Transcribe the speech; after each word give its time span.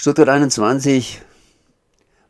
Stuttgart 0.00 0.28
21, 0.28 1.22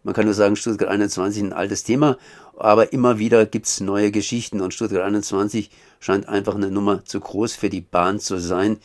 man 0.03 0.15
kann 0.15 0.25
nur 0.25 0.33
sagen, 0.33 0.57
Stuttgart 0.57 0.88
21 0.88 1.42
ein 1.42 1.53
altes 1.53 1.84
Thema, 1.84 2.17
aber 2.56 2.94
immer 2.94 3.18
wieder 3.18 3.44
gibt 3.44 3.67
es 3.67 3.83
neue 3.83 4.10
Geschichten 4.10 4.62
und 4.62 4.72
Stuttgart 4.72 5.03
21 5.03 5.71
scheint 6.01 6.31
einfach 6.31 6.54
eine 6.54 6.71
Nummer 6.71 7.04
zu 7.04 7.21
groß 7.21 7.57
für 7.57 7.69
die 7.69 7.83
Bahn 7.83 8.21
zu 8.21 8.39
sein. 8.39 8.79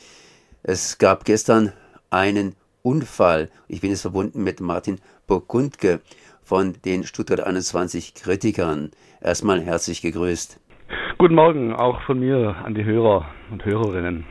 Es 0.63 0.97
gab 0.97 1.23
gestern 1.23 1.71
einen 2.09 2.57
Unfall. 2.81 3.49
Ich 3.69 3.79
bin 3.79 3.91
jetzt 3.91 4.01
verbunden 4.01 4.43
mit 4.43 4.59
Martin 4.59 4.99
Burgundke 5.27 6.01
von 6.43 6.73
den 6.83 7.05
Stuttgart 7.05 7.39
21 7.39 8.15
Kritikern. 8.15 8.91
Erstmal 9.21 9.61
herzlich 9.61 10.01
gegrüßt. 10.01 10.59
Guten 11.19 11.35
Morgen, 11.35 11.73
auch 11.73 12.01
von 12.01 12.19
mir 12.19 12.57
an 12.65 12.75
die 12.75 12.83
Hörer 12.83 13.29
und 13.49 13.63
Hörerinnen. 13.63 14.25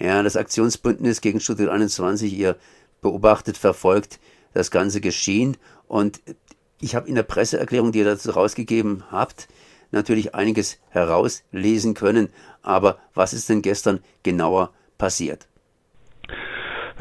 Ja, 0.00 0.24
das 0.24 0.36
Aktionsbündnis 0.36 1.20
gegen 1.20 1.38
Stuttgart 1.38 1.68
21, 1.68 2.36
ihr 2.36 2.56
beobachtet, 3.00 3.56
verfolgt 3.56 4.20
das 4.52 4.70
ganze 4.70 5.00
Geschehen 5.00 5.56
und 5.86 6.20
ich 6.80 6.94
habe 6.94 7.08
in 7.08 7.14
der 7.14 7.22
Presseerklärung, 7.22 7.92
die 7.92 7.98
ihr 7.98 8.04
dazu 8.04 8.30
rausgegeben 8.30 9.04
habt, 9.10 9.48
natürlich 9.90 10.34
einiges 10.34 10.78
herauslesen 10.88 11.94
können. 11.94 12.30
Aber 12.62 12.98
was 13.14 13.32
ist 13.32 13.48
denn 13.48 13.62
gestern 13.62 14.00
genauer 14.22 14.72
passiert? 14.98 15.49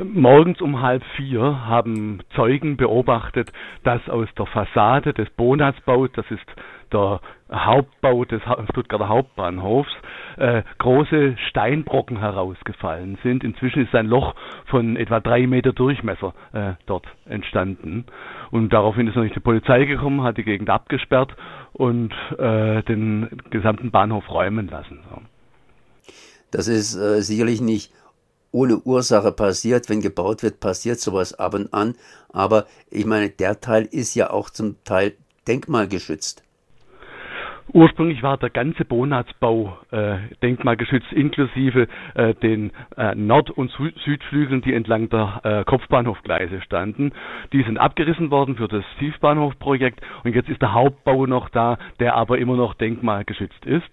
Morgens 0.04 0.62
um 0.62 0.82
halb 0.82 1.04
vier 1.16 1.68
haben 1.68 2.20
Zeugen 2.36 2.78
beobachtet, 2.78 3.52
dass 3.84 4.08
aus 4.10 4.28
der 4.38 4.46
Fassade 4.46 5.14
des 5.14 5.30
Bonatsbaus, 5.32 6.10
das 6.14 6.26
ist 6.30 6.46
der 6.92 7.20
Hauptbau 7.52 8.26
des 8.26 8.42
Stuttgarter 8.70 9.10
Hauptbahnhofs, 9.10 9.92
äh, 10.38 10.64
große 10.78 11.36
Steinbrocken 11.50 12.18
herausgefallen 12.20 13.18
sind. 13.24 13.44
Inzwischen 13.44 13.84
ist 13.84 13.94
ein 13.94 14.08
Loch 14.08 14.36
von 14.66 14.96
etwa 14.96 15.20
drei 15.20 15.48
Meter 15.48 15.74
Durchmesser 15.74 16.34
äh, 16.54 16.74
dort 16.86 17.06
entstanden. 17.26 18.06
Und 18.52 18.72
daraufhin 18.72 19.08
ist 19.08 19.16
natürlich 19.16 19.34
die 19.34 19.40
Polizei 19.40 19.86
gekommen, 19.86 20.24
hat 20.24 20.38
die 20.38 20.44
Gegend 20.44 20.70
abgesperrt 20.70 21.36
und 21.74 22.14
äh, 22.38 22.84
den 22.84 23.30
gesamten 23.50 23.92
Bahnhof 23.92 24.30
räumen 24.30 24.68
lassen. 24.68 25.00
So. 25.10 25.22
Das 26.52 26.68
ist 26.68 26.96
äh, 26.96 27.22
sicherlich 27.22 27.62
nicht 27.62 27.92
ohne 28.52 28.78
Ursache 28.78 29.32
passiert. 29.32 29.90
Wenn 29.90 30.02
gebaut 30.02 30.44
wird, 30.44 30.60
passiert 30.60 31.00
sowas 31.00 31.34
ab 31.34 31.54
und 31.54 31.74
an. 31.74 31.96
Aber 32.32 32.66
ich 32.90 33.06
meine, 33.06 33.30
der 33.30 33.60
Teil 33.60 33.88
ist 33.92 34.16
ja 34.16 34.30
auch 34.30 34.50
zum 34.50 34.76
Teil 34.84 35.14
denkmalgeschützt. 35.48 36.44
Ursprünglich 37.72 38.24
war 38.24 38.38
der 38.38 38.50
ganze 38.50 38.84
Bonatsbau 38.84 39.78
äh, 39.92 40.18
denkmalgeschützt, 40.42 41.12
inklusive 41.14 41.88
äh, 42.16 42.34
den 42.34 42.72
äh, 42.98 43.14
Nord- 43.14 43.52
und 43.52 43.70
Sü 43.72 43.92
Südflügeln, 44.04 44.62
die 44.62 44.74
entlang 44.74 45.10
der 45.10 45.42
äh, 45.44 45.64
Kopfbahnhofgleise 45.66 46.62
standen. 46.62 47.12
Die 47.54 47.62
sind 47.62 47.78
abgerissen 47.78 48.32
worden 48.32 48.56
für 48.56 48.68
das 48.68 48.84
Tiefbahnhofprojekt 48.98 50.02
und 50.24 50.34
jetzt 50.34 50.50
ist 50.50 50.62
der 50.64 50.74
Hauptbau 50.74 51.28
noch 51.28 51.50
da, 51.50 51.78
der 52.00 52.16
aber 52.16 52.40
immer 52.40 52.56
noch 52.56 52.74
denkmalgeschützt 52.74 53.66
ist. 53.66 53.90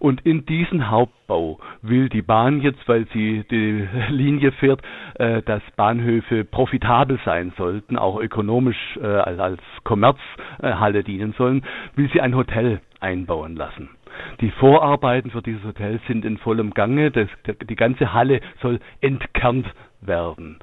Und 0.00 0.22
in 0.22 0.46
diesen 0.46 0.90
Hauptbau 0.90 1.60
will 1.82 2.08
die 2.08 2.22
Bahn 2.22 2.62
jetzt, 2.62 2.88
weil 2.88 3.06
sie 3.12 3.44
die 3.50 3.86
Linie 4.08 4.50
fährt, 4.50 4.80
äh, 5.14 5.42
dass 5.42 5.62
Bahnhöfe 5.76 6.44
profitabel 6.44 7.20
sein 7.24 7.52
sollten, 7.56 7.98
auch 7.98 8.18
ökonomisch 8.18 8.98
äh, 9.00 9.06
als 9.06 9.60
Kommerzhalle 9.84 11.04
dienen 11.04 11.34
sollen, 11.36 11.62
will 11.96 12.10
sie 12.12 12.22
ein 12.22 12.34
Hotel 12.34 12.80
einbauen 12.98 13.56
lassen. 13.56 13.90
Die 14.40 14.50
Vorarbeiten 14.50 15.30
für 15.30 15.42
dieses 15.42 15.64
Hotel 15.64 16.00
sind 16.08 16.24
in 16.24 16.38
vollem 16.38 16.72
Gange. 16.72 17.10
Das, 17.10 17.28
die 17.68 17.76
ganze 17.76 18.14
Halle 18.14 18.40
soll 18.62 18.80
entkernt 19.02 19.66
werden. 20.00 20.58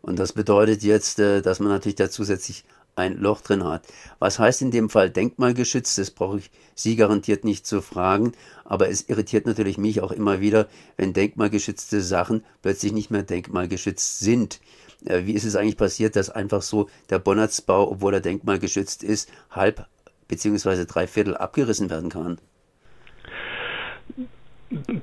Und 0.00 0.18
das 0.18 0.32
bedeutet 0.32 0.82
jetzt, 0.82 1.20
äh, 1.20 1.42
dass 1.42 1.60
man 1.60 1.68
natürlich 1.68 1.96
da 1.96 2.08
zusätzlich 2.08 2.64
ein 2.96 3.16
Loch 3.16 3.40
drin 3.40 3.64
hat. 3.64 3.86
Was 4.18 4.38
heißt 4.38 4.62
in 4.62 4.70
dem 4.70 4.88
Fall 4.90 5.10
denkmalgeschützt? 5.10 5.98
Das 5.98 6.10
brauche 6.10 6.38
ich 6.38 6.50
Sie 6.74 6.96
garantiert 6.96 7.44
nicht 7.44 7.66
zu 7.66 7.80
fragen, 7.80 8.32
aber 8.64 8.88
es 8.88 9.08
irritiert 9.08 9.46
natürlich 9.46 9.78
mich 9.78 10.00
auch 10.00 10.12
immer 10.12 10.40
wieder, 10.40 10.68
wenn 10.96 11.12
denkmalgeschützte 11.12 12.02
Sachen 12.02 12.44
plötzlich 12.62 12.92
nicht 12.92 13.10
mehr 13.10 13.22
denkmalgeschützt 13.22 14.20
sind. 14.20 14.60
Äh, 15.04 15.26
wie 15.26 15.34
ist 15.34 15.44
es 15.44 15.56
eigentlich 15.56 15.76
passiert, 15.76 16.16
dass 16.16 16.30
einfach 16.30 16.62
so 16.62 16.88
der 17.10 17.18
Bonnertsbau, 17.18 17.90
obwohl 17.90 18.14
er 18.14 18.20
denkmalgeschützt 18.20 19.04
ist, 19.04 19.28
halb 19.50 19.86
bzw. 20.28 20.84
drei 20.84 21.06
Viertel 21.06 21.36
abgerissen 21.36 21.90
werden 21.90 22.10
kann? 22.10 22.38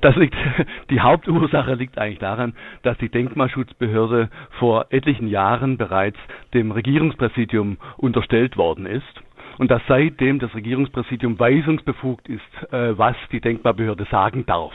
Das 0.00 0.16
liegt, 0.16 0.34
die 0.90 1.00
Hauptursache 1.00 1.74
liegt 1.74 1.98
eigentlich 1.98 2.18
daran, 2.18 2.54
dass 2.82 2.98
die 2.98 3.08
Denkmalschutzbehörde 3.08 4.30
vor 4.58 4.86
etlichen 4.90 5.28
Jahren 5.28 5.76
bereits 5.76 6.18
dem 6.54 6.70
Regierungspräsidium 6.72 7.78
unterstellt 7.96 8.56
worden 8.56 8.86
ist. 8.86 9.22
Und 9.58 9.70
dass 9.70 9.82
seitdem 9.86 10.38
das 10.38 10.54
Regierungspräsidium 10.54 11.38
weisungsbefugt 11.38 12.28
ist, 12.28 12.72
äh, 12.72 12.96
was 12.96 13.16
die 13.30 13.40
Denkmalbehörde 13.40 14.06
sagen 14.10 14.46
darf 14.46 14.72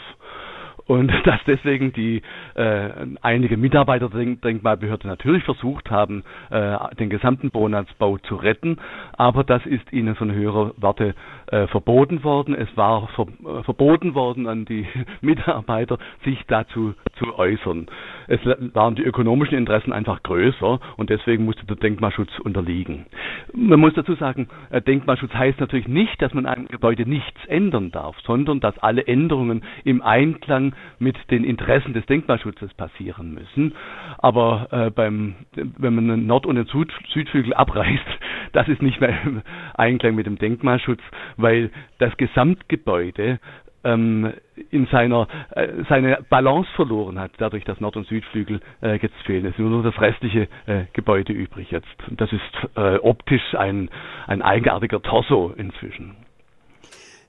und 0.88 1.12
dass 1.25 1.40
deswegen 1.46 1.94
die 1.94 2.22
äh, 2.56 2.90
einige 3.22 3.58
Mitarbeiter 3.58 4.09
der 4.09 4.25
Denkmalbehörde 4.25 5.08
natürlich 5.08 5.44
versucht 5.44 5.92
haben, 5.92 6.24
äh, 6.50 6.78
den 6.96 7.09
gesamten 7.09 7.52
Bonatzbau 7.52 8.18
zu 8.20 8.36
retten, 8.36 8.78
aber 9.14 9.44
das 9.44 9.66
ist 9.66 9.92
ihnen 9.94 10.16
von 10.16 10.31
höherer 10.31 10.74
Warte 10.78 11.14
äh, 11.47 11.68
verboten 11.68 12.24
worden. 12.24 12.56
Es 12.56 12.70
war 12.76 13.08
ver 13.09 13.28
äh, 13.28 13.64
verboten 13.64 14.16
worden 14.16 14.47
an 14.47 14.66
die 14.66 14.88
Mitarbeiter, 15.22 15.97
sich 16.24 16.40
dazu 16.47 16.94
zu 17.20 17.38
äußern. 17.38 17.88
Es 18.28 18.40
waren 18.74 18.96
die 18.96 19.04
ökonomischen 19.04 19.58
Interessen 19.58 19.94
einfach 19.94 20.22
größer 20.24 20.80
und 20.98 21.10
deswegen 21.10 21.46
musste 21.46 21.66
der 21.66 21.78
Denkmalschutz 21.78 22.40
unterliegen. 22.40 23.06
Man 23.54 23.80
muss 23.80 23.94
dazu 23.94 24.16
sagen, 24.16 24.50
äh, 24.70 24.82
Denkmalschutz 24.82 25.34
heißt 25.34 25.60
natürlich 25.60 25.88
nicht, 25.88 26.22
dass 26.22 26.34
man 26.34 26.46
am 26.46 26.68
Gebäude 26.68 27.08
nichts 27.08 27.46
ändern 27.48 27.92
darf, 27.92 28.16
sondern 28.22 28.60
dass 28.60 28.78
alle 28.80 29.08
Änderungen 29.08 29.64
im 29.84 30.02
Einklang 30.02 30.74
mit 31.00 31.18
den 31.32 31.44
Interessen 31.44 31.94
des 31.94 32.06
Denkmalschutzes 32.06 32.74
passieren 32.74 33.34
müssen. 33.34 33.74
Aber 34.18 34.68
äh, 34.72 34.90
beim, 34.92 35.36
wenn 35.56 35.96
man 35.96 36.08
den 36.08 36.28
Nord- 36.28 36.46
und 36.46 36.56
den 36.56 36.66
Süd 36.66 36.92
Südflügel 37.14 37.54
abreißt, 37.54 38.06
das 38.54 38.68
ist 38.68 38.82
nicht 38.82 39.00
mehr 39.00 39.18
im 39.24 39.42
Einklang 39.76 40.16
mit 40.16 40.26
dem 40.26 40.38
Denkmalschutz, 40.38 41.02
weil 41.38 41.72
das 42.00 42.16
Gesamtgebäude 42.18 43.40
ähm, 43.88 44.34
in 44.70 44.86
seiner 44.88 45.28
äh, 45.52 45.84
seine 45.88 46.20
Balance 46.30 46.70
verloren 46.75 47.20
hat, 47.20 47.31
dadurch, 47.38 47.64
dass 47.64 47.80
Nord- 47.80 47.96
und 47.96 48.08
Südflügel 48.08 48.59
äh, 48.81 48.98
jetzt 48.98 49.16
fehlen. 49.25 49.46
Es 49.46 49.53
ist 49.53 49.59
nur 49.59 49.84
das 49.84 50.00
restliche 50.02 50.48
äh, 50.66 50.86
Gebäude 50.94 51.31
übrig 51.34 51.72
jetzt. 51.72 51.88
Und 52.09 52.20
das 52.20 52.31
ist 52.34 52.42
äh, 52.76 52.97
optisch 52.97 53.56
ein, 53.56 53.90
ein 54.28 54.42
eigenartiger 54.42 55.02
Torso 55.02 55.53
inzwischen. 55.56 56.16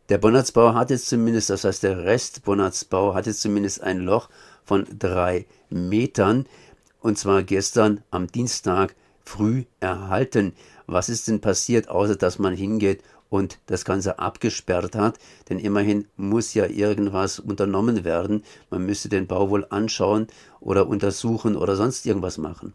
Der 0.09 0.19
Bonnatzbau 0.19 0.75
hat 0.75 0.91
jetzt 0.91 1.09
zumindest, 1.09 1.51
das 1.51 1.65
heißt 1.65 1.83
der 1.83 2.05
Rest 2.05 2.45
Bonnatzbau 2.45 3.15
hat 3.15 3.27
jetzt 3.27 3.43
zumindest 3.43 3.83
ein 3.83 4.01
Loch 4.01 4.29
von 4.65 4.87
drei 4.99 5.47
Metern 5.71 6.47
und 7.01 7.19
zwar 7.19 7.43
gestern 7.43 8.03
am 8.11 8.27
Dienstag 8.27 8.95
früh 9.23 9.65
erhalten. 9.81 10.55
Was 10.87 11.11
ist 11.11 11.29
denn 11.29 11.41
passiert, 11.41 11.89
außer 11.91 12.17
dass 12.17 12.39
man 12.39 12.55
hingeht 12.55 13.03
und 13.31 13.59
das 13.67 13.85
Ganze 13.85 14.19
abgesperrt 14.19 14.95
hat? 14.95 15.19
Denn 15.49 15.59
immerhin 15.59 16.07
muss 16.17 16.55
ja 16.55 16.67
irgendwas 16.67 17.39
unternommen 17.39 18.05
werden. 18.05 18.43
Man 18.71 18.87
müsste 18.87 19.09
den 19.09 19.27
Bau 19.27 19.51
wohl 19.51 19.67
anschauen 19.71 20.27
oder 20.61 20.89
untersuchen 20.89 21.57
oder 21.57 21.77
sonst 21.77 22.07
irgendwas 22.07 22.39
machen. 22.39 22.73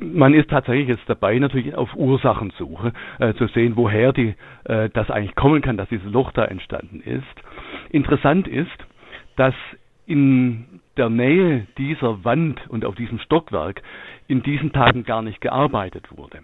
Man 0.00 0.34
ist 0.34 0.50
tatsächlich 0.50 0.88
jetzt 0.88 1.08
dabei, 1.08 1.38
natürlich 1.38 1.74
auf 1.74 1.94
Ursachensuche 1.94 2.92
äh, 3.18 3.32
zu 3.34 3.46
sehen, 3.48 3.76
woher 3.76 4.12
die, 4.12 4.34
äh, 4.64 4.90
das 4.90 5.10
eigentlich 5.10 5.34
kommen 5.36 5.62
kann, 5.62 5.78
dass 5.78 5.88
dieses 5.88 6.10
Loch 6.10 6.32
da 6.32 6.44
entstanden 6.44 7.00
ist. 7.00 7.24
Interessant 7.90 8.46
ist, 8.46 8.68
dass 9.36 9.54
in 10.04 10.80
der 10.98 11.08
Nähe 11.08 11.66
dieser 11.78 12.24
Wand 12.24 12.60
und 12.68 12.84
auf 12.84 12.94
diesem 12.94 13.18
Stockwerk 13.20 13.82
in 14.26 14.42
diesen 14.42 14.72
Tagen 14.72 15.04
gar 15.04 15.22
nicht 15.22 15.40
gearbeitet 15.40 16.08
wurde. 16.14 16.40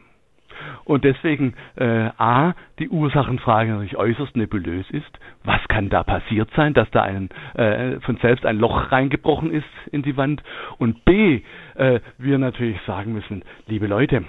Und 0.85 1.05
deswegen 1.05 1.55
äh, 1.77 2.11
A, 2.19 2.55
die 2.79 2.89
Ursachenfrage 2.89 3.71
natürlich 3.73 3.97
äußerst 3.97 4.37
nebulös 4.37 4.87
ist. 4.91 5.19
Was 5.45 5.61
kann 5.69 5.89
da 5.89 6.03
passiert 6.05 6.51
sein, 6.57 6.75
dass 6.75 6.91
da 6.91 7.03
ein, 7.03 7.31
äh, 7.55 8.01
von 8.01 8.17
selbst 8.19 8.47
ein 8.47 8.59
Loch 8.59 8.93
reingebrochen 8.93 9.53
ist 9.53 9.65
in 9.93 10.03
die 10.03 10.17
Wand? 10.17 10.43
Und 10.79 11.05
B, 11.05 11.43
äh, 11.75 12.01
wir 12.19 12.39
natürlich 12.39 12.81
sagen 12.87 13.13
müssen, 13.13 13.43
liebe 13.67 13.87
Leute, 13.87 14.25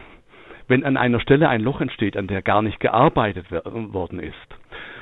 wenn 0.68 0.84
an 0.84 0.98
einer 0.98 1.20
Stelle 1.20 1.50
ein 1.50 1.62
Loch 1.62 1.82
entsteht, 1.82 2.18
an 2.18 2.28
der 2.28 2.42
gar 2.42 2.62
nicht 2.62 2.80
gearbeitet 2.80 3.46
worden 3.52 4.20
ist, 4.20 4.36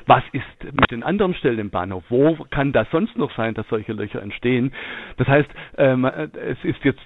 was 0.06 0.22
ist 0.32 0.72
mit 0.72 0.90
den 0.92 1.02
anderen 1.02 1.34
Stellen 1.34 1.58
im 1.58 1.70
Bahnhof? 1.70 2.04
Wo 2.08 2.36
kann 2.50 2.72
das 2.72 2.88
sonst 2.92 3.18
noch 3.18 3.34
sein, 3.36 3.54
dass 3.54 3.66
solche 3.68 3.92
Löcher 3.92 4.22
entstehen? 4.22 4.72
Das 5.16 5.26
heißt, 5.26 5.48
ähm, 5.78 6.04
es 6.04 6.58
ist 6.62 6.84
jetzt 6.84 7.00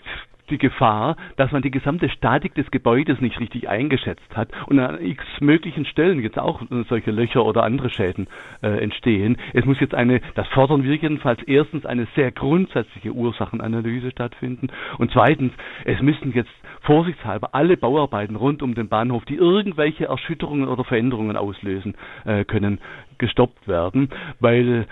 die 0.51 0.59
Gefahr, 0.59 1.17
dass 1.37 1.53
man 1.53 1.63
die 1.63 1.71
gesamte 1.71 2.09
Statik 2.09 2.55
des 2.55 2.71
Gebäudes 2.71 3.21
nicht 3.21 3.41
richtig 3.41 3.69
eingeschätzt 3.69 4.37
hat 4.37 4.51
und 4.67 4.79
an 4.79 5.01
x 5.01 5.25
möglichen 5.41 5.85
Stellen 5.87 6.21
jetzt 6.21 6.39
auch 6.39 6.63
solche 6.89 7.11
Löcher 7.11 7.45
oder 7.45 7.63
andere 7.63 7.91
Schäden 7.91 8.29
äh, 8.63 8.83
entstehen. 8.83 9.37
Es 9.53 9.65
muss 9.65 9.81
jetzt 9.81 9.95
eine, 9.95 10.21
das 10.35 10.47
fordern 10.49 10.83
wir 10.83 10.95
jedenfalls 10.95 11.43
erstens 11.45 11.87
eine 11.87 12.07
sehr 12.15 12.33
grundsätzliche 12.33 13.13
Ursachenanalyse 13.13 14.11
stattfinden 14.11 14.69
und 14.99 15.11
zweitens, 15.13 15.53
es 15.85 16.01
müssen 16.01 16.33
jetzt 16.33 16.51
vorsichtshalber 16.83 17.55
alle 17.55 17.77
Bauarbeiten 17.77 18.37
rund 18.37 18.63
um 18.63 18.75
den 18.75 18.89
Bahnhof, 18.89 19.25
die 19.25 19.37
irgendwelche 19.37 20.07
Erschütterungen 20.07 20.69
oder 20.69 20.85
Veränderungen 20.85 21.37
auslösen 21.37 21.95
äh, 22.25 22.45
können, 22.45 22.81
gestoppt 23.19 23.69
werden, 23.69 24.09
weil 24.41 24.87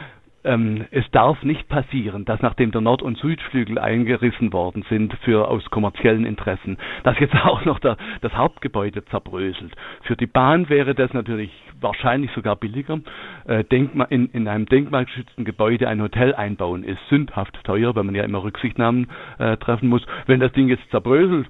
ähm, 0.49 0.87
es 0.91 1.05
darf 1.11 1.43
nicht 1.43 1.69
passieren, 1.69 2.25
dass 2.25 2.41
nachdem 2.41 2.71
der 2.71 2.81
Nord- 2.81 3.03
und 3.03 3.19
Südflügel 3.19 3.79
eingerissen 3.79 4.53
worden 4.53 4.83
sind 4.89 5.15
für 5.23 5.49
aus 5.49 5.65
kommerziellen 5.71 6.25
Interessen, 6.25 6.79
dass 7.05 7.19
jetzt 7.19 7.35
auch 7.45 7.65
noch 7.67 7.79
der, 7.79 7.97
das 8.23 8.33
Hauptgebäude 8.35 9.05
zerbröselt. 9.07 9.75
Für 10.03 10.17
die 10.17 10.27
Bahn 10.27 10.69
wäre 10.71 10.95
das 10.95 11.13
natürlich 11.13 11.51
wahrscheinlich 11.81 12.31
sogar 12.33 12.57
billiger. 12.57 13.01
Äh, 13.47 13.65
Denkmal, 13.65 14.07
in, 14.11 14.31
in 14.31 14.49
einem 14.49 14.67
denkmalgeschützten 14.67 15.45
Gebäude 15.45 15.87
ein 15.87 16.01
Hotel 16.01 16.35
einbauen 16.35 16.83
ist 16.83 16.99
sündhaft 17.11 17.63
teuer, 17.65 17.95
weil 17.95 18.05
man 18.05 18.15
ja 18.15 18.25
immer 18.25 18.43
Rücksichtnahmen 18.43 19.09
äh, 19.39 19.59
treffen 19.59 19.89
muss. 19.89 20.05
Wenn 20.27 20.41
das 20.41 20.53
Ding 20.53 20.69
jetzt 20.69 20.89
zerbröselt, 20.91 21.47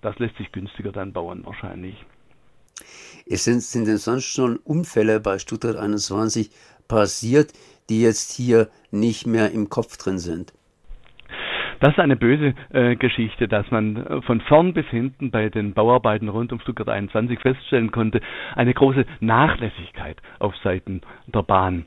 das 0.00 0.18
lässt 0.18 0.36
sich 0.38 0.50
günstiger 0.52 0.92
dann 0.92 1.12
bauen 1.12 1.42
wahrscheinlich. 1.44 1.96
Es 3.30 3.44
sind, 3.44 3.62
sind 3.62 3.86
denn 3.86 3.98
sonst 3.98 4.24
schon 4.24 4.56
Unfälle 4.56 5.20
bei 5.20 5.38
Stuttgart 5.38 5.76
21 5.76 6.50
passiert, 6.88 7.52
die 7.90 8.00
jetzt 8.00 8.32
hier 8.32 8.68
nicht 8.90 9.26
mehr 9.26 9.50
im 9.52 9.68
Kopf 9.68 9.96
drin 9.98 10.18
sind? 10.18 10.52
Das 11.80 11.90
ist 11.90 12.00
eine 12.00 12.16
böse 12.16 12.54
äh, 12.70 12.96
Geschichte, 12.96 13.46
dass 13.46 13.70
man 13.70 13.96
äh, 13.96 14.22
von 14.22 14.40
vorn 14.40 14.72
bis 14.72 14.86
hinten 14.86 15.30
bei 15.30 15.48
den 15.48 15.74
Bauarbeiten 15.74 16.28
rund 16.28 16.52
um 16.52 16.60
Stuttgart 16.60 16.88
21 16.88 17.38
feststellen 17.38 17.92
konnte, 17.92 18.20
eine 18.56 18.74
große 18.74 19.04
Nachlässigkeit 19.20 20.16
auf 20.40 20.56
Seiten 20.56 21.02
der 21.26 21.42
Bahn. 21.42 21.86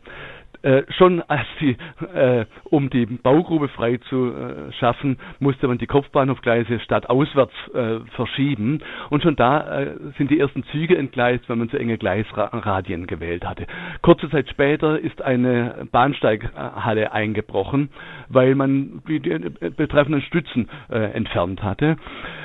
Äh, 0.64 0.84
schon 0.90 1.24
als 1.24 1.48
die, 1.60 1.76
äh, 2.14 2.46
um 2.66 2.92
die 2.92 3.08
Baugrube 3.08 3.68
frei 3.68 3.98
zu 4.10 4.32
äh, 4.32 4.72
schaffen, 4.74 5.18
musste 5.40 5.68
man 5.68 5.80
die 5.80 5.88
Kopfbahnhofgleise 5.88 6.80
stadtauswärts 6.82 7.54
äh, 7.74 8.00
verschieben. 8.16 8.80
Und 9.10 9.24
schon 9.24 9.36
da 9.36 9.82
äh, 9.82 9.96
sind 10.20 10.30
die 10.30 10.40
ersten 10.40 10.64
Züge 10.66 10.96
entgleist, 10.98 11.50
weil 11.50 11.56
man 11.56 11.70
zu 11.70 11.78
enge 11.78 11.98
Gleisradien 11.98 13.08
gewählt 13.08 13.44
hatte. 13.44 13.66
Kurze 14.04 14.30
Zeit 14.30 14.50
später 14.50 15.00
ist 15.00 15.22
eine 15.24 15.88
Bahnsteighalle 15.92 17.12
eingebrochen, 17.12 17.90
weil 18.30 18.54
man 18.54 19.02
die, 19.08 19.20
die 19.20 19.40
betreffenden 19.76 20.22
Stützen 20.22 20.70
entfernt 20.90 21.64
hatte. 21.64 21.98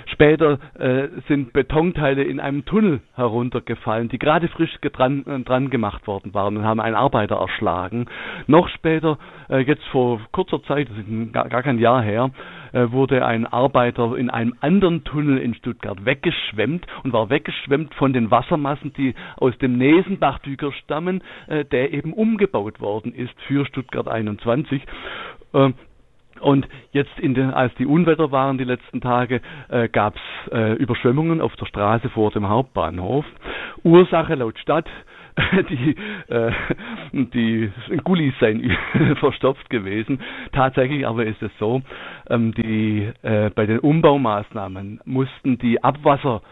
Später 0.06 0.58
sind 1.28 1.52
Betonteile 1.52 2.22
in 2.22 2.40
einem 2.40 2.64
Tunnel 2.64 3.00
heruntergefallen, 3.14 4.08
die 4.08 4.18
gerade 4.18 4.48
frisch 4.48 4.76
dran, 4.80 5.44
dran 5.44 5.70
gemacht 5.70 6.06
worden 6.06 6.34
waren 6.34 6.56
und 6.56 6.64
haben 6.64 6.80
einen 6.80 6.96
Arbeiter 6.96 7.36
erschlagen. 7.36 8.05
Noch 8.46 8.68
später, 8.68 9.18
äh, 9.48 9.58
jetzt 9.58 9.84
vor 9.86 10.20
kurzer 10.32 10.62
Zeit, 10.64 10.88
das 10.88 10.98
ist 10.98 11.32
gar, 11.32 11.48
gar 11.48 11.62
kein 11.62 11.78
Jahr 11.78 12.02
her, 12.02 12.30
äh, 12.72 12.90
wurde 12.90 13.24
ein 13.24 13.46
Arbeiter 13.46 14.16
in 14.16 14.30
einem 14.30 14.54
anderen 14.60 15.04
Tunnel 15.04 15.38
in 15.38 15.54
Stuttgart 15.54 16.04
weggeschwemmt 16.04 16.86
und 17.04 17.12
war 17.12 17.30
weggeschwemmt 17.30 17.94
von 17.94 18.12
den 18.12 18.30
Wassermassen, 18.30 18.92
die 18.94 19.14
aus 19.36 19.56
dem 19.58 19.78
Nesenbachdüker 19.78 20.72
stammen, 20.72 21.22
äh, 21.46 21.64
der 21.64 21.92
eben 21.92 22.12
umgebaut 22.12 22.80
worden 22.80 23.14
ist 23.14 23.34
für 23.46 23.66
Stuttgart 23.66 24.08
21. 24.08 24.82
Äh, 25.52 25.72
und 26.40 26.68
jetzt, 26.92 27.10
den, 27.18 27.50
als 27.50 27.74
die 27.76 27.86
Unwetter 27.86 28.30
waren 28.30 28.58
die 28.58 28.64
letzten 28.64 29.00
Tage, 29.00 29.40
äh, 29.68 29.88
gab 29.88 30.16
es 30.16 30.52
äh, 30.52 30.72
Überschwemmungen 30.74 31.40
auf 31.40 31.54
der 31.56 31.66
Straße 31.66 32.10
vor 32.10 32.30
dem 32.30 32.48
Hauptbahnhof. 32.48 33.24
Ursache 33.84 34.34
laut 34.34 34.58
Stadt 34.58 34.86
die, 35.70 35.94
äh, 36.28 36.52
die 37.12 37.70
Gullis 38.04 38.34
seien 38.40 38.76
verstopft 39.20 39.68
gewesen. 39.70 40.20
Tatsächlich 40.52 41.06
aber 41.06 41.26
ist 41.26 41.42
es 41.42 41.50
so, 41.58 41.82
ähm, 42.30 42.52
die, 42.54 43.10
äh, 43.22 43.50
bei 43.50 43.66
den 43.66 43.78
Umbaumaßnahmen 43.80 45.00
mussten 45.04 45.58
die 45.58 45.82
Abwasser 45.82 46.42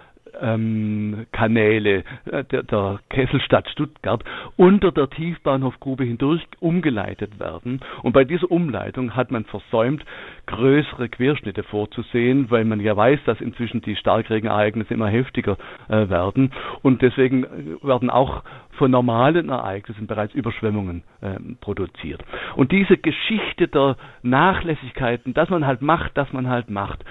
ähm, 0.40 1.26
äh, 1.32 2.02
der, 2.44 2.62
der 2.62 3.00
Kesselstadt 3.10 3.68
Stuttgart 3.68 4.24
unter 4.56 4.92
der 4.92 5.08
Tiefbahnhofgrube 5.10 6.04
hindurch 6.04 6.42
umgeleitet 6.60 7.38
werden. 7.38 7.80
Und 8.02 8.12
bei 8.12 8.24
dieser 8.24 8.50
Umleitung 8.50 9.14
hat 9.14 9.30
man 9.30 9.44
versäumt, 9.44 10.04
größere 10.46 11.08
Querschnitte 11.08 11.62
vorzusehen, 11.62 12.50
weil 12.50 12.64
man 12.64 12.80
ja 12.80 12.96
weiß, 12.96 13.20
dass 13.26 13.40
inzwischen 13.40 13.80
die 13.80 13.96
Starkregenereignisse 13.96 14.94
immer 14.94 15.08
heftiger 15.08 15.56
äh, 15.88 16.08
werden. 16.08 16.52
Und 16.82 17.02
deswegen 17.02 17.44
äh, 17.44 17.48
werden 17.82 18.10
auch 18.10 18.42
von 18.72 18.90
normalen 18.90 19.48
Ereignissen 19.48 20.06
bereits 20.06 20.34
Überschwemmungen 20.34 21.02
äh, 21.20 21.38
produziert. 21.60 22.22
Und 22.56 22.72
diese 22.72 22.96
Geschichte 22.96 23.68
der 23.68 23.96
Nachlässigkeiten, 24.22 25.34
dass 25.34 25.48
man 25.48 25.66
halt 25.66 25.82
macht, 25.82 26.16
dass 26.16 26.32
man 26.32 26.48
halt 26.48 26.70
macht, 26.70 27.04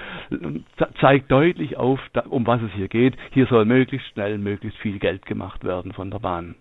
zeigt 1.00 1.31
deutlich 1.31 1.77
auf, 1.77 2.00
da, 2.13 2.21
um 2.21 2.45
was 2.45 2.62
es 2.62 2.71
hier 2.74 2.88
geht. 2.88 3.15
Hier 3.31 3.45
soll 3.47 3.65
möglichst 3.65 4.07
schnell 4.09 4.38
möglichst 4.38 4.80
viel 4.80 5.00
Geld 5.00 5.25
gemacht 5.25 5.63
werden 5.63 5.94
von 5.94 6.12
der 6.12 6.19
Bahn. 6.19 6.56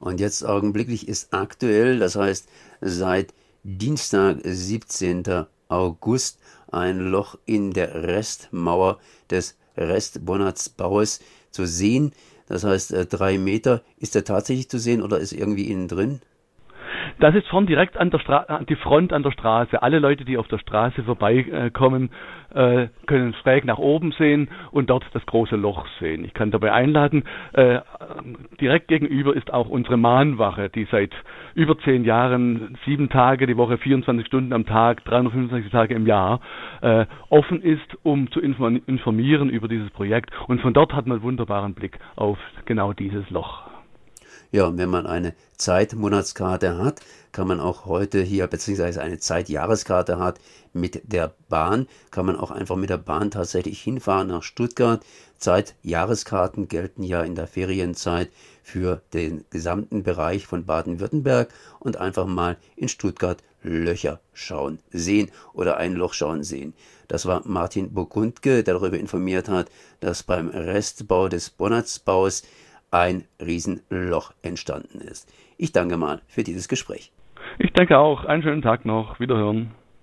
Und 0.00 0.20
jetzt 0.20 0.44
augenblicklich 0.44 1.08
ist 1.08 1.34
aktuell, 1.34 1.98
das 1.98 2.16
heißt 2.16 2.48
seit 2.80 3.34
Dienstag, 3.64 4.38
17. 4.44 5.46
August, 5.68 6.38
ein 6.70 6.98
Loch 6.98 7.38
in 7.46 7.72
der 7.72 8.02
Restmauer 8.04 8.98
des 9.30 9.56
Restbonatsbaues 9.76 11.20
zu 11.50 11.66
sehen. 11.66 12.12
Das 12.46 12.64
heißt, 12.64 12.92
äh, 12.92 13.06
drei 13.06 13.38
Meter. 13.38 13.82
Ist 13.98 14.14
der 14.14 14.24
tatsächlich 14.24 14.68
zu 14.68 14.78
sehen 14.78 15.02
oder 15.02 15.18
ist 15.18 15.32
irgendwie 15.32 15.70
innen 15.70 15.88
drin? 15.88 16.20
Das 17.20 17.34
ist 17.34 17.48
vorn 17.48 17.66
direkt 17.66 17.96
an 17.96 18.10
der 18.10 18.20
Stra 18.20 18.60
die 18.68 18.76
Front 18.76 19.12
an 19.12 19.24
der 19.24 19.32
Straße. 19.32 19.82
Alle 19.82 19.98
Leute, 19.98 20.24
die 20.24 20.38
auf 20.38 20.46
der 20.46 20.58
Straße 20.58 21.02
vorbeikommen, 21.02 22.10
äh, 22.54 22.88
können 23.06 23.34
schräg 23.42 23.64
nach 23.64 23.78
oben 23.78 24.12
sehen 24.12 24.48
und 24.70 24.88
dort 24.88 25.04
das 25.14 25.26
große 25.26 25.56
Loch 25.56 25.84
sehen. 25.98 26.24
Ich 26.24 26.32
kann 26.32 26.52
dabei 26.52 26.72
einladen, 26.72 27.24
äh, 27.54 27.80
direkt 28.60 28.86
gegenüber 28.86 29.34
ist 29.34 29.52
auch 29.52 29.68
unsere 29.68 29.96
Mahnwache, 29.96 30.68
die 30.68 30.86
seit 30.92 31.10
über 31.54 31.76
zehn 31.80 32.04
Jahren, 32.04 32.78
sieben 32.84 33.08
Tage 33.08 33.48
die 33.48 33.56
Woche, 33.56 33.78
24 33.78 34.24
Stunden 34.26 34.52
am 34.52 34.64
Tag, 34.64 35.04
365 35.04 35.72
Tage 35.72 35.94
im 35.94 36.06
Jahr 36.06 36.40
äh, 36.82 37.06
offen 37.30 37.60
ist, 37.62 37.98
um 38.04 38.30
zu 38.30 38.40
informieren 38.40 39.50
über 39.50 39.66
dieses 39.66 39.90
Projekt. 39.90 40.30
Und 40.46 40.60
von 40.60 40.72
dort 40.72 40.94
hat 40.94 41.06
man 41.06 41.16
einen 41.16 41.24
wunderbaren 41.24 41.74
Blick 41.74 41.98
auf 42.14 42.38
genau 42.64 42.92
dieses 42.92 43.28
Loch. 43.30 43.77
Ja, 44.50 44.66
und 44.66 44.78
wenn 44.78 44.88
man 44.88 45.06
eine 45.06 45.34
Zeitmonatskarte 45.58 46.78
hat, 46.78 47.00
kann 47.32 47.46
man 47.46 47.60
auch 47.60 47.84
heute 47.84 48.22
hier, 48.22 48.46
beziehungsweise 48.46 49.02
eine 49.02 49.18
Zeitjahreskarte 49.18 50.18
hat 50.18 50.40
mit 50.72 51.12
der 51.12 51.34
Bahn, 51.48 51.86
kann 52.10 52.24
man 52.24 52.36
auch 52.36 52.50
einfach 52.50 52.76
mit 52.76 52.88
der 52.88 52.96
Bahn 52.96 53.30
tatsächlich 53.30 53.80
hinfahren 53.80 54.28
nach 54.28 54.42
Stuttgart. 54.42 55.04
Zeitjahreskarten 55.38 56.68
gelten 56.68 57.02
ja 57.02 57.22
in 57.22 57.34
der 57.34 57.46
Ferienzeit 57.46 58.30
für 58.62 59.02
den 59.12 59.44
gesamten 59.50 60.02
Bereich 60.02 60.46
von 60.46 60.64
Baden-Württemberg 60.64 61.52
und 61.78 61.98
einfach 61.98 62.26
mal 62.26 62.56
in 62.76 62.88
Stuttgart 62.88 63.42
Löcher 63.62 64.20
schauen 64.32 64.78
sehen 64.90 65.30
oder 65.52 65.76
ein 65.76 65.94
Loch 65.94 66.14
schauen 66.14 66.44
sehen. 66.44 66.74
Das 67.08 67.26
war 67.26 67.42
Martin 67.44 67.92
Burgundke, 67.92 68.62
der 68.62 68.74
darüber 68.74 68.98
informiert 68.98 69.48
hat, 69.48 69.70
dass 70.00 70.22
beim 70.22 70.48
Restbau 70.48 71.28
des 71.28 71.50
Bonnatsbaus 71.50 72.42
ein 72.90 73.24
Riesenloch 73.40 74.32
entstanden 74.42 75.00
ist. 75.00 75.32
Ich 75.56 75.72
danke 75.72 75.96
mal 75.96 76.20
für 76.28 76.42
dieses 76.42 76.68
Gespräch. 76.68 77.12
Ich 77.58 77.72
danke 77.72 77.98
auch. 77.98 78.24
Einen 78.24 78.42
schönen 78.42 78.62
Tag 78.62 78.84
noch. 78.84 79.20
Wiederhören. 79.20 79.72